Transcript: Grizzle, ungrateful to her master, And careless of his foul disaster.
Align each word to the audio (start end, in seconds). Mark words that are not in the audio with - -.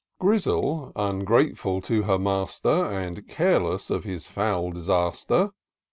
Grizzle, 0.19 0.91
ungrateful 0.95 1.79
to 1.81 2.01
her 2.01 2.17
master, 2.17 2.69
And 2.85 3.27
careless 3.27 3.91
of 3.91 4.03
his 4.03 4.25
foul 4.25 4.71
disaster. 4.71 5.51